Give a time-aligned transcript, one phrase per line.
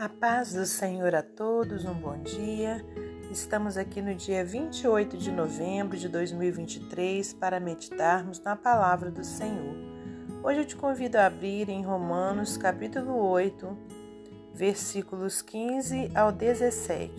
[0.00, 2.82] A paz do Senhor a todos, um bom dia.
[3.30, 9.76] Estamos aqui no dia 28 de novembro de 2023 para meditarmos na palavra do Senhor.
[10.42, 13.76] Hoje eu te convido a abrir em Romanos, capítulo 8,
[14.54, 17.12] versículos 15 ao 17.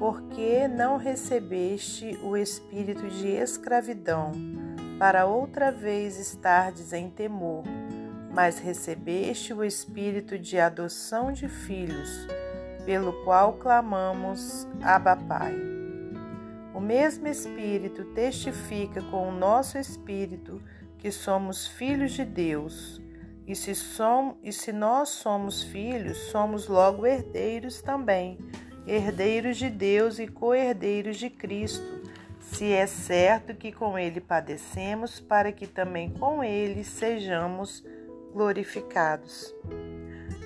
[0.00, 4.32] Porque não recebeste o espírito de escravidão,
[4.98, 7.62] para outra vez estardes em temor
[8.34, 12.26] mas recebeste o espírito de adoção de filhos,
[12.84, 15.54] pelo qual clamamos Abba Pai.
[16.74, 20.60] O mesmo espírito testifica com o nosso espírito
[20.98, 23.00] que somos filhos de Deus.
[23.46, 28.38] E se, somos, e se nós somos filhos, somos logo herdeiros também,
[28.84, 32.02] herdeiros de Deus e co-herdeiros de Cristo,
[32.40, 37.84] se é certo que com ele padecemos, para que também com ele sejamos
[38.34, 39.54] glorificados.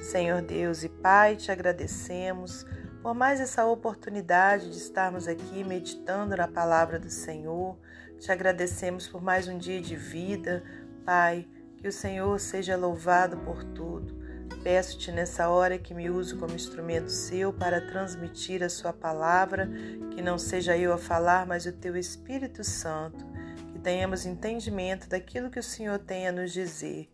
[0.03, 2.67] Senhor Deus e Pai, te agradecemos
[3.03, 7.79] por mais essa oportunidade de estarmos aqui meditando na palavra do Senhor.
[8.19, 10.63] Te agradecemos por mais um dia de vida,
[11.05, 11.49] Pai.
[11.79, 14.19] Que o Senhor seja louvado por tudo.
[14.63, 19.71] Peço-te nessa hora que me use como instrumento seu para transmitir a sua palavra,
[20.11, 23.25] que não seja eu a falar, mas o teu Espírito Santo,
[23.73, 27.09] que tenhamos entendimento daquilo que o Senhor tem a nos dizer.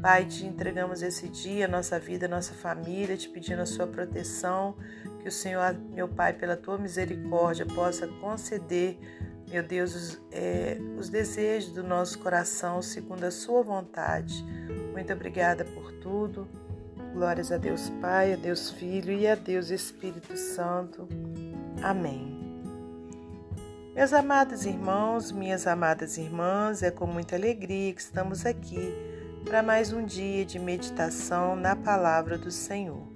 [0.00, 4.76] Pai, te entregamos esse dia, nossa vida, nossa família, te pedindo a sua proteção,
[5.20, 8.98] que o Senhor, meu Pai, pela tua misericórdia, possa conceder,
[9.48, 14.44] meu Deus, os, é, os desejos do nosso coração segundo a sua vontade.
[14.92, 16.48] Muito obrigada por tudo.
[17.12, 21.08] Glórias a Deus Pai, a Deus Filho e a Deus Espírito Santo.
[21.82, 22.36] Amém.
[23.94, 29.15] Meus amados irmãos, minhas amadas irmãs, é com muita alegria que estamos aqui
[29.46, 33.06] para mais um dia de meditação na palavra do Senhor.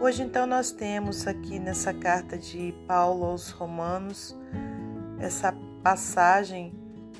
[0.00, 4.36] Hoje, então, nós temos aqui nessa carta de Paulo aos Romanos
[5.20, 6.74] essa passagem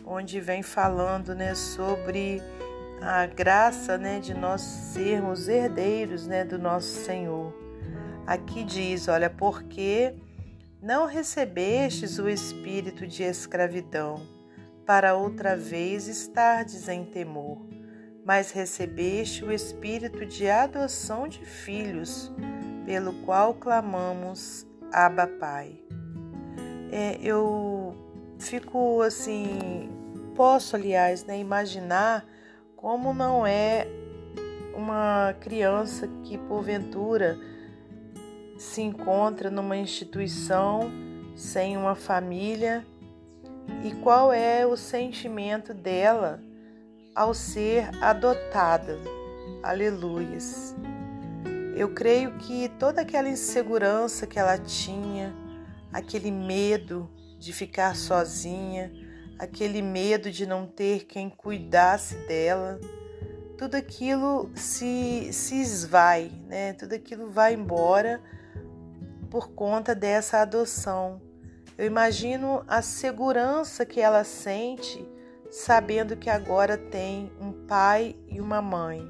[0.05, 2.43] onde vem falando né, sobre
[3.01, 7.55] a graça né, de nós sermos herdeiros né, do nosso Senhor.
[8.27, 10.13] Aqui diz: olha, porque
[10.83, 14.27] não recebestes o espírito de escravidão,
[14.85, 17.68] para outra vez estardes em temor
[18.29, 22.31] mas recebeste o espírito de adoção de filhos,
[22.85, 25.81] pelo qual clamamos Abba Pai.
[26.93, 27.97] É, eu
[28.39, 29.89] fico assim,
[30.37, 32.27] posso aliás, né, imaginar
[32.77, 33.89] como não é
[34.77, 37.39] uma criança que porventura
[38.59, 40.91] se encontra numa instituição
[41.35, 42.87] sem uma família
[43.83, 46.47] e qual é o sentimento dela
[47.19, 48.97] ao ser adotada.
[49.61, 50.73] Aleluias.
[51.75, 55.35] Eu creio que toda aquela insegurança que ela tinha,
[55.93, 58.93] aquele medo de ficar sozinha,
[59.37, 62.79] aquele medo de não ter quem cuidasse dela,
[63.57, 66.73] tudo aquilo se, se esvai, né?
[66.75, 68.23] Tudo aquilo vai embora
[69.29, 71.21] por conta dessa adoção.
[71.77, 75.18] Eu imagino a segurança que ela sente
[75.51, 79.07] sabendo que agora tem um pai e uma mãe.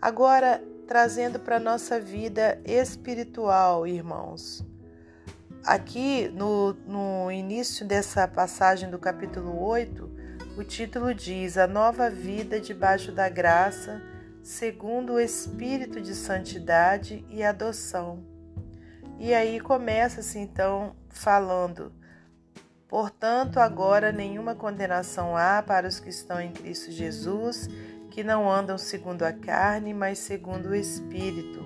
[0.00, 4.64] Agora, trazendo para a nossa vida espiritual, irmãos.
[5.64, 10.10] Aqui no, no início dessa passagem do capítulo 8,
[10.56, 14.00] o título diz: A nova vida debaixo da graça,
[14.42, 18.24] segundo o Espírito de santidade e adoção.
[19.18, 21.92] E aí começa-se então falando
[22.88, 27.68] Portanto, agora nenhuma condenação há para os que estão em Cristo Jesus,
[28.10, 31.62] que não andam segundo a carne, mas segundo o Espírito.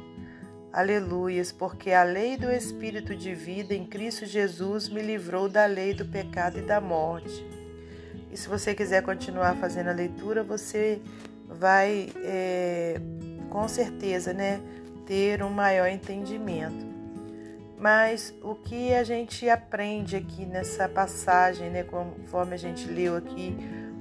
[0.73, 5.95] Aleluias, porque a lei do Espírito de vida em Cristo Jesus me livrou da lei
[5.95, 7.47] do pecado e da morte.
[8.33, 11.01] E se você quiser continuar fazendo a leitura, você
[11.47, 13.01] vai é,
[13.49, 14.61] com certeza né,
[15.07, 16.92] ter um maior entendimento.
[17.83, 23.57] Mas o que a gente aprende aqui nessa passagem, né, conforme a gente leu aqui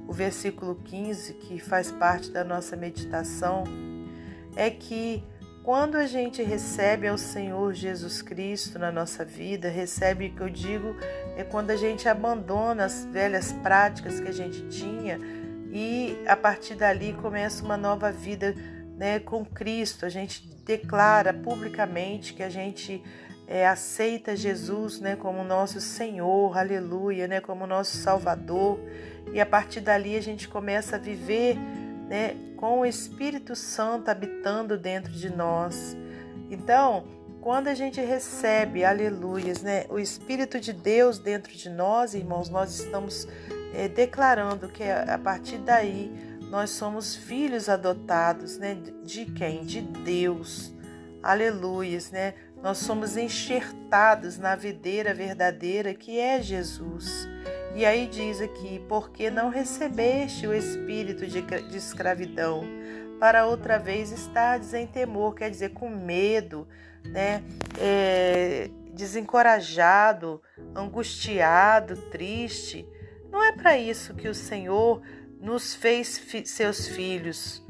[0.06, 3.64] o versículo 15, que faz parte da nossa meditação,
[4.54, 5.24] é que
[5.64, 10.48] quando a gente recebe ao Senhor Jesus Cristo na nossa vida, recebe o que eu
[10.48, 10.94] digo
[11.36, 15.18] é quando a gente abandona as velhas práticas que a gente tinha
[15.72, 18.54] e a partir dali começa uma nova vida
[18.96, 20.06] né, com Cristo.
[20.06, 23.02] A gente declara publicamente que a gente
[23.46, 28.80] é, aceita Jesus né, como nosso Senhor, aleluia, né, como nosso Salvador,
[29.32, 31.56] e a partir dali a gente começa a viver
[32.08, 35.96] né, com o Espírito Santo habitando dentro de nós.
[36.50, 37.04] Então,
[37.40, 42.78] quando a gente recebe, aleluias, né, o Espírito de Deus dentro de nós, irmãos, nós
[42.78, 43.26] estamos
[43.74, 46.12] é, declarando que a partir daí
[46.50, 49.64] nós somos filhos adotados, né, de quem?
[49.64, 50.72] De Deus.
[51.22, 52.34] Aleluias, né?
[52.62, 57.28] Nós somos enxertados na videira verdadeira que é Jesus.
[57.74, 62.62] E aí diz aqui: porque não recebeste o espírito de, de escravidão,
[63.18, 66.68] para outra vez estardes em temor, quer dizer, com medo,
[67.04, 67.42] né?
[67.80, 70.40] É, desencorajado,
[70.74, 72.86] angustiado, triste.
[73.30, 75.02] Não é para isso que o Senhor
[75.40, 77.64] nos fez fi seus filhos.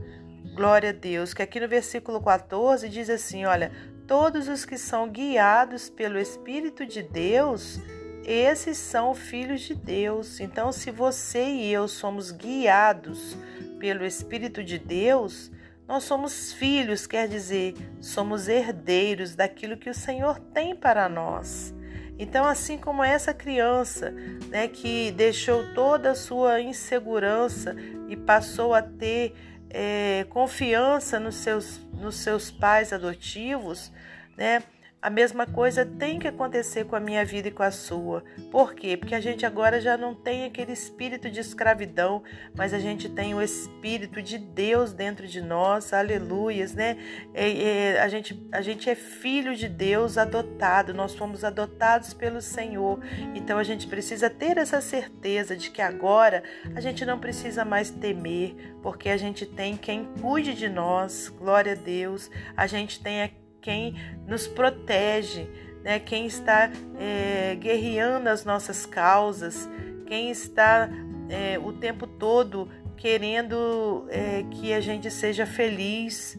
[0.54, 1.32] Glória a Deus.
[1.32, 3.72] Que aqui no versículo 14 diz assim: olha,
[4.06, 7.80] todos os que são guiados pelo Espírito de Deus
[8.24, 10.38] esses são filhos de Deus.
[10.38, 13.36] Então, se você e eu somos guiados
[13.80, 15.50] pelo Espírito de Deus,
[15.88, 21.74] nós somos filhos, quer dizer, somos herdeiros daquilo que o Senhor tem para nós.
[22.16, 24.12] Então, assim como essa criança,
[24.48, 27.74] né, que deixou toda a sua insegurança
[28.08, 29.34] e passou a ter
[29.72, 33.92] é, confiança nos seus, nos seus pais adotivos,
[34.36, 34.62] né,
[35.02, 38.22] a mesma coisa tem que acontecer com a minha vida e com a sua.
[38.52, 38.96] Por quê?
[38.96, 42.22] Porque a gente agora já não tem aquele espírito de escravidão,
[42.56, 46.96] mas a gente tem o espírito de Deus dentro de nós, aleluias, né?
[47.34, 52.40] É, é, a, gente, a gente é filho de Deus adotado, nós fomos adotados pelo
[52.40, 53.00] Senhor.
[53.34, 56.44] Então a gente precisa ter essa certeza de que agora
[56.76, 61.72] a gente não precisa mais temer, porque a gente tem quem cuide de nós, glória
[61.72, 63.94] a Deus, a gente tem aqui quem
[64.26, 65.48] nos protege,
[65.82, 65.98] né?
[65.98, 69.68] quem está é, guerreando as nossas causas,
[70.06, 70.90] quem está
[71.30, 76.38] é, o tempo todo querendo é, que a gente seja feliz.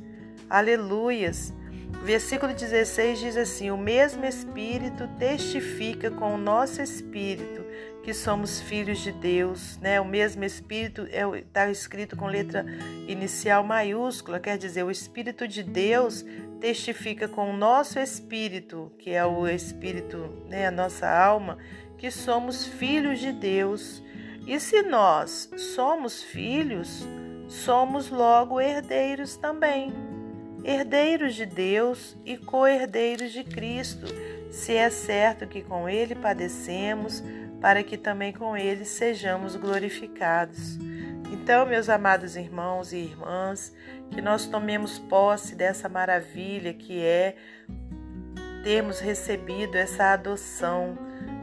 [0.50, 1.54] Aleluias.
[2.04, 7.64] Versículo 16 diz assim: O mesmo Espírito testifica com o nosso espírito
[8.04, 10.00] que somos filhos de Deus, né?
[10.02, 12.66] O mesmo Espírito está é, escrito com letra
[13.08, 16.26] inicial maiúscula, quer dizer, o Espírito de Deus
[16.64, 21.58] testifica com o nosso espírito, que é o espírito, né, a nossa alma,
[21.98, 24.02] que somos filhos de Deus.
[24.48, 27.06] E se nós somos filhos,
[27.50, 29.92] somos logo herdeiros também.
[30.64, 34.06] Herdeiros de Deus e co-herdeiros de Cristo,
[34.50, 37.22] se é certo que com ele padecemos,
[37.60, 40.80] para que também com ele sejamos glorificados.
[41.34, 43.76] Então, meus amados irmãos e irmãs,
[44.12, 47.36] que nós tomemos posse dessa maravilha que é
[48.64, 50.96] termos recebido essa adoção,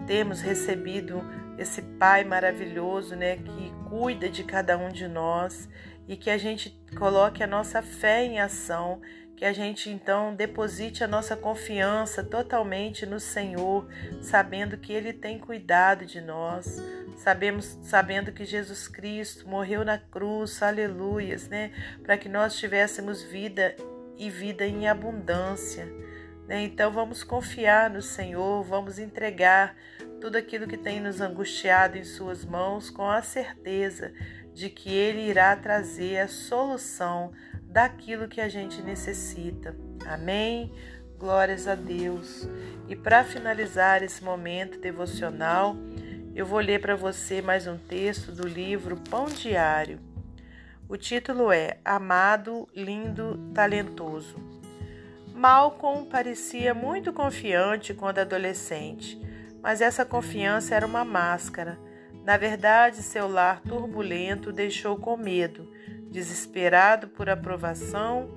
[0.07, 1.21] termos recebido
[1.59, 5.69] esse Pai maravilhoso, né, que cuida de cada um de nós
[6.07, 9.01] e que a gente coloque a nossa fé em ação
[9.41, 13.89] que a gente então deposite a nossa confiança totalmente no Senhor,
[14.21, 16.77] sabendo que Ele tem cuidado de nós,
[17.17, 21.73] sabemos, sabendo que Jesus Cristo morreu na cruz, aleluias, né,
[22.03, 23.75] para que nós tivéssemos vida
[24.19, 25.87] e vida em abundância.
[26.47, 26.65] Né?
[26.65, 29.75] Então vamos confiar no Senhor, vamos entregar
[30.21, 34.13] tudo aquilo que tem nos angustiado em Suas mãos com a certeza
[34.53, 37.33] de que Ele irá trazer a solução
[37.71, 39.77] daquilo que a gente necessita.
[40.05, 40.73] Amém?
[41.17, 42.49] Glórias a Deus.
[42.89, 45.77] E para finalizar esse momento devocional,
[46.35, 50.01] eu vou ler para você mais um texto do livro Pão Diário.
[50.89, 54.37] O título é Amado, Lindo, Talentoso.
[55.33, 59.17] Malcolm parecia muito confiante quando adolescente,
[59.63, 61.79] mas essa confiança era uma máscara.
[62.25, 65.71] Na verdade, seu lar turbulento deixou com medo
[66.11, 68.29] desesperado por aprovação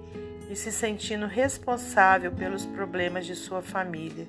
[0.49, 4.27] e se sentindo responsável pelos problemas de sua família.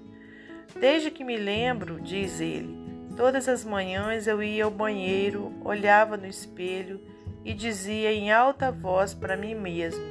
[0.81, 2.77] Desde que me lembro, diz ele,
[3.17, 7.01] todas as manhãs eu ia ao banheiro, olhava no espelho
[7.45, 10.05] e dizia em alta voz para mim mesmo: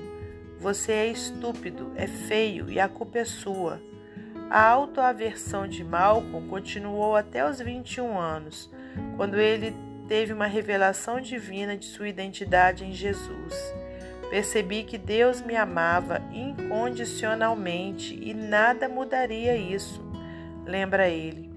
[0.60, 3.82] Você é estúpido, é feio e a culpa é sua.
[4.50, 8.72] A autoaversão de Malcolm continuou até os 21 anos,
[9.18, 9.75] quando ele
[10.13, 13.74] teve uma revelação divina de sua identidade em Jesus.
[14.29, 20.05] Percebi que Deus me amava incondicionalmente e nada mudaria isso.
[20.67, 21.51] Lembra ele.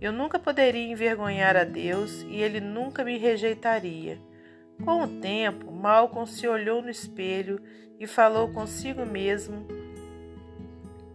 [0.00, 4.20] Eu nunca poderia envergonhar a Deus e ele nunca me rejeitaria.
[4.84, 7.60] Com o tempo, Malcolm se olhou no espelho
[7.98, 9.66] e falou consigo mesmo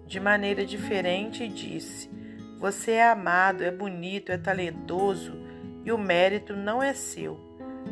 [0.05, 2.11] de maneira diferente e disse:
[2.59, 5.40] Você é amado, é bonito, é talentoso
[5.85, 7.39] e o mérito não é seu.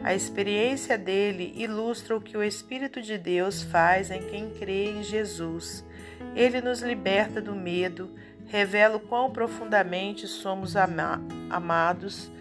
[0.03, 5.03] A experiência dele ilustra o que o Espírito de Deus faz em quem crê em
[5.03, 5.83] Jesus.
[6.35, 8.09] Ele nos liberta do medo,
[8.45, 12.31] revela o quão profundamente somos ama amados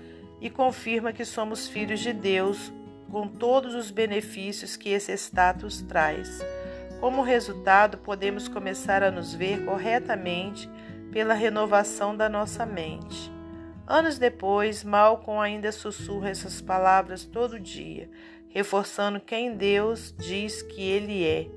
[0.41, 2.73] e confirma que somos filhos de Deus,
[3.11, 6.41] com todos os benefícios que esse status traz.
[7.01, 10.69] Como resultado, podemos começar a nos ver corretamente
[11.11, 13.38] pela renovação da nossa mente.
[13.91, 18.11] Anos depois, Malcolm ainda sussurra essas palavras todo dia,
[18.51, 21.49] reforçando quem Deus diz que ele é.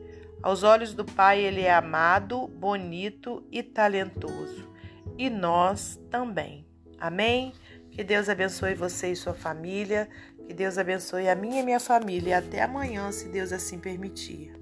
[0.42, 4.72] Aos olhos do Pai, ele é amado, bonito e talentoso.
[5.18, 6.66] E nós também.
[6.98, 7.52] Amém?
[7.92, 10.08] Que Deus abençoe você e sua família.
[10.48, 12.38] Que Deus abençoe a minha e minha família.
[12.38, 14.61] Até amanhã, se Deus assim permitir.